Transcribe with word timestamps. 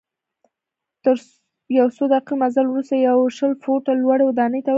تر 1.03 1.15
یو 1.79 1.87
څو 1.95 2.03
دقیقې 2.13 2.35
مزل 2.41 2.65
وروسته 2.69 2.95
یوه 3.07 3.25
شل 3.37 3.51
فوټه 3.63 3.91
لوړي 4.01 4.23
ودانۍ 4.25 4.59
ته 4.61 4.61
ورسیدم. 4.63 4.69